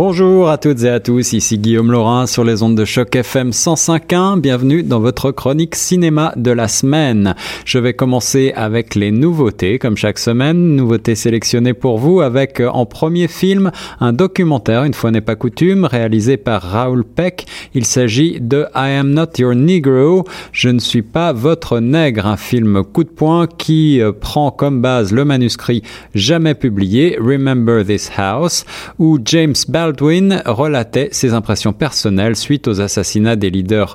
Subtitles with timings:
[0.00, 3.50] Bonjour à toutes et à tous, ici Guillaume Laurin sur les ondes de choc FM
[3.50, 4.40] 105.1.
[4.40, 7.34] Bienvenue dans votre chronique cinéma de la semaine.
[7.64, 12.68] Je vais commencer avec les nouveautés, comme chaque semaine, nouveautés sélectionnées pour vous avec euh,
[12.68, 17.46] en premier film un documentaire, une fois n'est pas coutume, réalisé par Raoul Peck.
[17.74, 20.22] Il s'agit de I Am Not Your Negro,
[20.52, 24.80] Je ne suis pas votre nègre, un film coup de poing qui euh, prend comme
[24.80, 25.82] base le manuscrit
[26.14, 28.64] jamais publié, Remember This House,
[29.00, 29.56] où James
[29.88, 33.94] Baldwin relatait ses impressions personnelles suite aux assassinats des leaders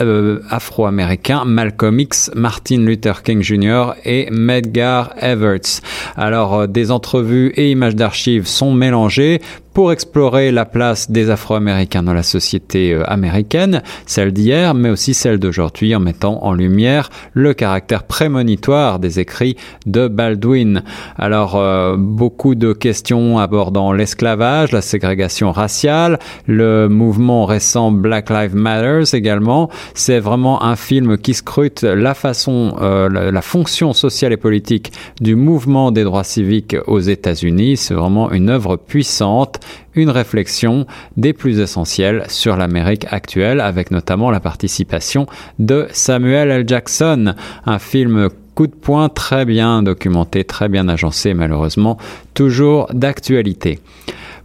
[0.00, 3.92] euh, afro-américains Malcolm X, Martin Luther King Jr.
[4.06, 5.82] et Medgar Everts.
[6.16, 9.42] Alors euh, des entrevues et images d'archives sont mélangées
[9.76, 15.12] pour explorer la place des Afro-Américains dans la société euh, américaine, celle d'hier, mais aussi
[15.12, 19.54] celle d'aujourd'hui, en mettant en lumière le caractère prémonitoire des écrits
[19.84, 20.82] de Baldwin.
[21.18, 28.56] Alors, euh, beaucoup de questions abordant l'esclavage, la ségrégation raciale, le mouvement récent Black Lives
[28.56, 29.68] Matter également.
[29.92, 34.90] C'est vraiment un film qui scrute la façon, euh, la, la fonction sociale et politique
[35.20, 37.76] du mouvement des droits civiques aux États-Unis.
[37.76, 39.60] C'est vraiment une œuvre puissante
[39.94, 40.86] une réflexion
[41.16, 45.26] des plus essentielles sur l'Amérique actuelle, avec notamment la participation
[45.58, 46.64] de Samuel L.
[46.66, 51.98] Jackson, un film coup de poing très bien documenté, très bien agencé, malheureusement,
[52.32, 53.80] toujours d'actualité.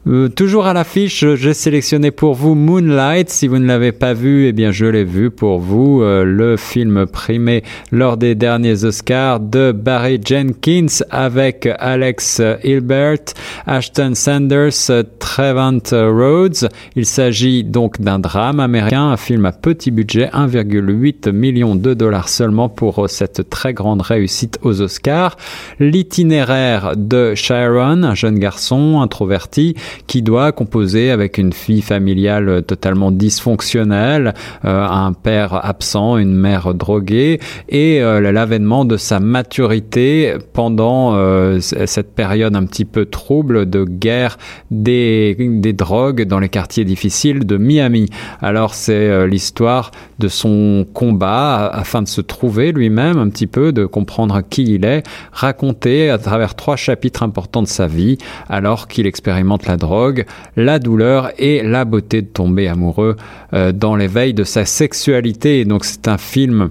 [0.07, 3.29] Euh, toujours à l'affiche, j'ai sélectionné pour vous Moonlight.
[3.29, 6.01] Si vous ne l'avez pas vu, eh bien je l'ai vu pour vous.
[6.01, 13.35] Euh, le film primé lors des derniers Oscars de Barry Jenkins avec Alex Hilbert,
[13.67, 16.69] Ashton Sanders, Trevant Rhodes.
[16.95, 22.27] Il s'agit donc d'un drame américain, un film à petit budget, 1,8 million de dollars
[22.27, 25.37] seulement pour cette très grande réussite aux Oscars.
[25.79, 29.75] L'itinéraire de Sharon, un jeune garçon introverti,
[30.07, 34.33] qui doit composer avec une fille familiale totalement dysfonctionnelle,
[34.65, 37.39] euh, un père absent, une mère droguée,
[37.69, 43.83] et euh, l'avènement de sa maturité pendant euh, cette période un petit peu trouble de
[43.83, 44.37] guerre
[44.69, 48.09] des, des drogues dans les quartiers difficiles de Miami.
[48.41, 53.85] Alors c'est l'histoire de son combat afin de se trouver lui-même un petit peu, de
[53.91, 58.17] comprendre qui il est, raconté à travers trois chapitres importants de sa vie,
[58.49, 60.25] alors qu'il expérimente la drogue,
[60.55, 63.15] la douleur et la beauté de tomber amoureux
[63.53, 65.65] euh, dans l'éveil de sa sexualité.
[65.65, 66.69] Donc c'est un film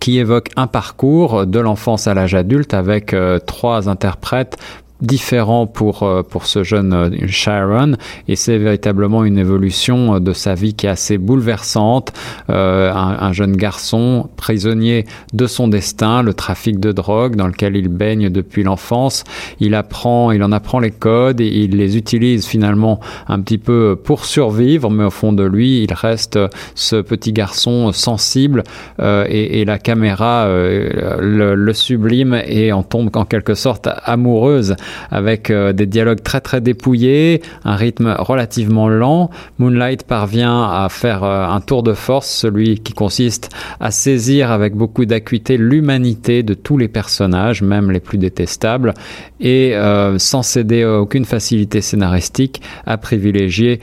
[0.00, 4.56] qui évoque un parcours de l'enfance à l'âge adulte avec euh, trois interprètes
[5.02, 7.96] différent pour euh, pour ce jeune euh, Sharon.
[8.28, 12.12] Et c'est véritablement une évolution euh, de sa vie qui est assez bouleversante.
[12.50, 17.76] Euh, un, un, jeune garçon prisonnier de son destin le trafic de drogue dans lequel
[17.76, 19.24] il baigne depuis l'enfance.
[19.60, 23.96] Il apprend il en apprend les codes et il les utilise finalement un petit peu
[24.02, 24.90] pour survivre.
[24.90, 26.38] Mais au fond de lui il reste
[26.74, 28.62] ce petit garçon sensible
[29.00, 33.88] euh, et, et, la caméra euh, le, le sublime et en tombe en quelque sorte
[34.04, 34.76] amoureuse
[35.10, 39.30] avec euh, des dialogues très très dépouillés, un rythme relativement lent.
[39.58, 44.74] Moonlight parvient à faire euh, un tour de force, celui qui consiste à saisir avec
[44.74, 48.94] beaucoup d'acuité l'humanité de tous les personnages, même les plus détestables,
[49.40, 53.80] et euh, sans céder à aucune facilité scénaristique, à privilégier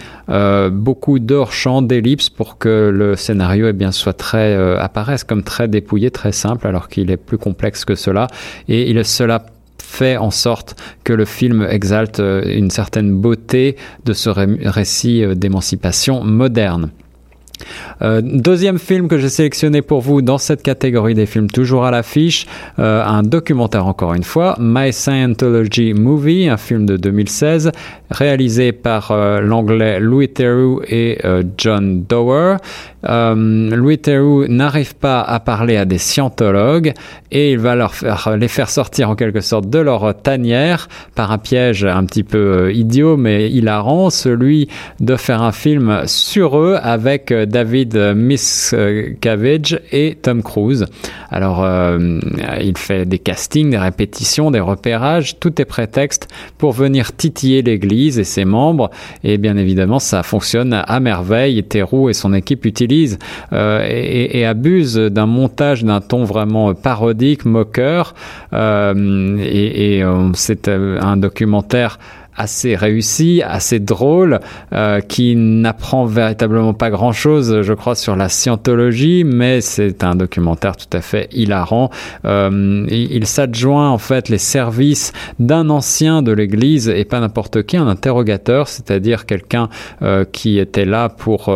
[0.72, 6.32] beaucoup d'hors-champ, d'ellipses pour que le scénario eh soit très, apparaisse comme très dépouillé, très
[6.32, 8.28] simple, alors qu'il est plus complexe que cela.
[8.68, 9.44] Et il, cela
[9.88, 15.34] fait en sorte que le film exalte euh, une certaine beauté de ce récit euh,
[15.34, 16.90] d'émancipation moderne.
[18.04, 21.92] Euh, deuxième film que j'ai sélectionné pour vous dans cette catégorie des films toujours à
[21.92, 22.46] l'affiche,
[22.78, 27.72] un documentaire encore une fois, My Scientology Movie, un film de 2016
[28.10, 32.58] réalisé par euh, l'anglais Louis Theroux et euh, John Dower.
[33.08, 36.94] Euh, Louis Theroux n'arrive pas à parler à des scientologues
[37.32, 37.94] et il va leur
[38.38, 42.74] les faire sortir en quelque sorte de leur tanière par un piège un petit peu
[42.74, 44.68] idiot mais hilarant, celui
[45.00, 50.86] de faire un film sur eux avec David Miscavige et Tom Cruise.
[51.30, 51.68] Alors
[52.62, 56.28] il fait des castings, des répétitions, des repérages, tout est prétexte
[56.58, 58.90] pour venir titiller l'église et ses membres
[59.24, 61.64] et bien évidemment ça fonctionne à merveille.
[61.64, 63.20] Theroux et son équipe utilisent
[63.54, 68.14] euh, et, et, abuse d'un montage d'un ton vraiment parodique, moqueur.
[68.54, 70.04] Euh, et
[70.34, 72.00] c'est un documentaire
[72.38, 74.40] assez réussi, assez drôle,
[74.72, 80.78] euh, qui n'apprend véritablement pas grand-chose, je crois, sur la scientologie, mais c'est un documentaire
[80.78, 81.90] tout à fait hilarant.
[82.26, 87.76] Euh, il s'adjoint en fait les services d'un ancien de l'Église et pas n'importe qui,
[87.76, 89.70] un interrogateur, c'est-à-dire quelqu'un
[90.04, 91.52] euh, qui était là pour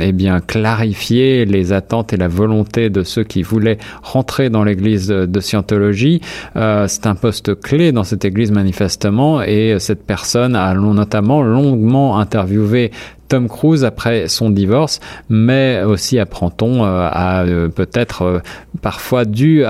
[0.00, 5.08] eh bien clarifier les attentes et la volonté de ceux qui voulaient rentrer dans l'Église
[5.08, 6.20] de scientologie.
[6.54, 12.18] c'est un poste clé dans cette Église manifestement et cette personne personne a notamment longuement
[12.18, 12.90] interviewé
[13.28, 14.98] Tom Cruise après son divorce,
[15.28, 18.38] mais aussi apprend-on euh, a euh, peut-être euh,
[18.82, 19.62] parfois dû,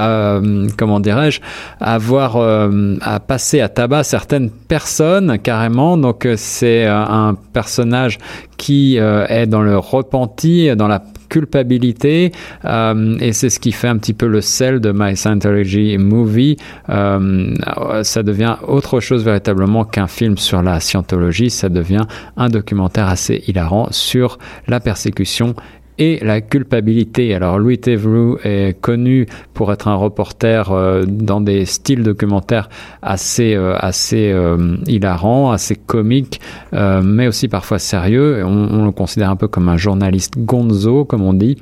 [0.78, 1.40] comment dirais-je,
[1.80, 5.96] avoir à passer à tabac certaines personnes carrément.
[5.98, 8.18] Donc c'est un personnage
[8.56, 12.32] qui est dans le repenti, dans la culpabilité
[12.64, 16.56] euh, et c'est ce qui fait un petit peu le sel de My Scientology Movie.
[16.88, 17.54] Euh,
[18.02, 23.42] ça devient autre chose véritablement qu'un film sur la scientologie, ça devient un documentaire assez
[23.46, 25.54] hilarant sur la persécution
[25.98, 27.34] et la culpabilité.
[27.34, 32.68] Alors Louis Theroux est connu pour être un reporter euh, dans des styles documentaires
[33.02, 36.40] assez euh, assez euh, hilarants, assez comiques,
[36.72, 38.44] mais aussi parfois sérieux.
[38.44, 41.56] On, on, le considère un peu comme un journaliste gonzo, comme on dit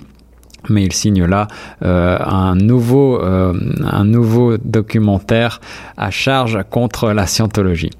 [0.71, 1.49] mais il signe là
[1.83, 3.55] euh, un nouveau euh,
[3.85, 5.61] un nouveau documentaire
[5.97, 7.91] à charge contre la scientologie.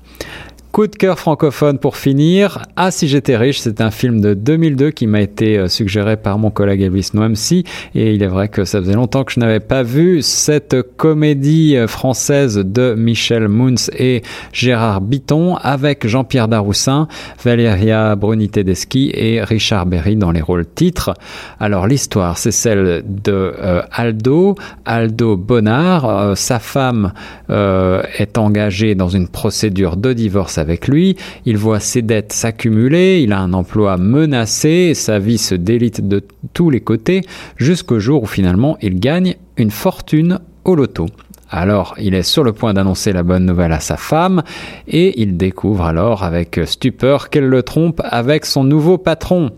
[0.77, 2.61] Coup de cœur francophone pour finir.
[2.77, 6.39] Ah si j'étais riche, c'est un film de 2002 qui m'a été euh, suggéré par
[6.39, 7.65] mon collègue Elvis Noemsi
[7.95, 11.79] et il est vrai que ça faisait longtemps que je n'avais pas vu cette comédie
[11.79, 14.21] euh, française de Michel Mouns et
[14.53, 17.09] Gérard Bitton avec Jean-Pierre Daroussin,
[17.43, 21.15] Valéria Bruni Tedeschi et Richard Berry dans les rôles titres.
[21.59, 26.37] Alors l'histoire, c'est celle de euh, Aldo, Aldo Bonnard.
[26.37, 27.15] sa femme
[27.49, 30.59] est engagée dans une procédure de divorce
[30.89, 36.07] lui, il voit ses dettes s'accumuler, il a un emploi menacé, sa vie se délite
[36.07, 36.23] de
[36.53, 37.23] tous les côtés,
[37.57, 41.07] jusqu'au jour où finalement il gagne une fortune au loto.
[41.49, 44.43] Alors, il est sur le point d'annoncer la bonne nouvelle à sa femme
[44.89, 49.53] et il découvre alors avec stupeur qu'elle le trompe avec son nouveau patron.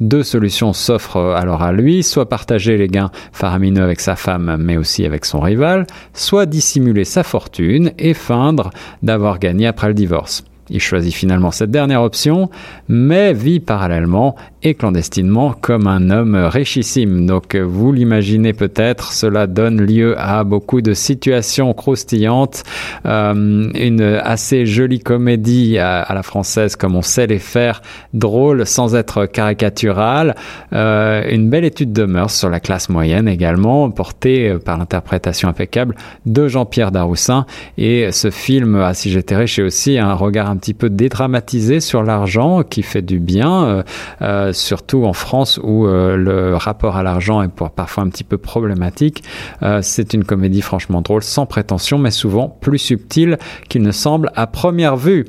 [0.00, 4.76] Deux solutions s'offrent alors à lui, soit partager les gains faramineux avec sa femme mais
[4.76, 8.70] aussi avec son rival, soit dissimuler sa fortune et feindre
[9.02, 10.44] d'avoir gagné après le divorce.
[10.70, 12.50] Il choisit finalement cette dernière option,
[12.88, 17.26] mais vit parallèlement et clandestinement comme un homme richissime.
[17.26, 22.64] Donc vous l'imaginez peut-être, cela donne lieu à beaucoup de situations croustillantes,
[23.06, 27.82] euh, une assez jolie comédie à, la française comme on sait les faire,
[28.14, 30.34] drôle sans être caricatural,
[30.72, 35.94] euh, une belle étude de mœurs sur la classe moyenne également, portée par l'interprétation impeccable
[36.26, 37.46] de Jean-Pierre Daroussin.
[37.76, 41.80] Et ce film, à Si j'étais riche, est aussi un regard un petit peu dédramatisé
[41.80, 43.84] sur l'argent qui fait du bien.
[44.22, 48.38] Euh, surtout en France où euh, le rapport à l'argent est parfois un petit peu
[48.38, 49.22] problématique.
[49.62, 54.30] Euh, c'est une comédie franchement drôle, sans prétention, mais souvent plus subtile qu'il ne semble
[54.34, 55.26] à première vue.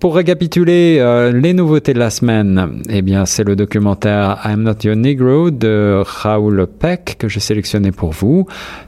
[0.00, 0.98] Pour récapituler
[1.34, 6.02] les nouveautés de la semaine, eh bien, c'est le documentaire I'm Not Your Negro de
[6.02, 8.46] Raoul Peck que j'ai sélectionné pour vous.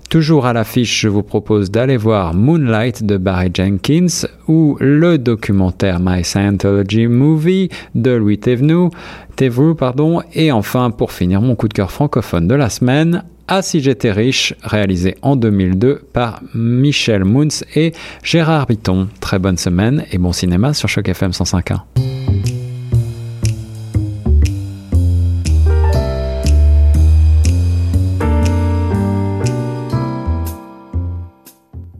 [0.08, 6.00] Toujours à l'affiche, je vous propose d'aller voir Moonlight de Barry Jenkins ou le documentaire
[6.00, 8.90] My Scientology Movie de Louis Thévenoud,
[9.76, 13.22] pardon, et enfin pour finir mon coup de cœur francophone de la semaine,
[13.54, 19.08] Ah si j'étais riche, réalisé en 2002 par Michel Moons et Gérard Bitton.
[19.20, 22.21] Très bonne semaine et bon cinéma sur Choc FM 105.1.